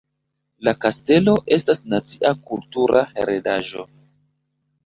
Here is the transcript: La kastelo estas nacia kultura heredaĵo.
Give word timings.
La 0.67 0.71
kastelo 0.85 1.35
estas 1.57 1.83
nacia 1.95 2.33
kultura 2.49 3.07
heredaĵo. 3.19 3.87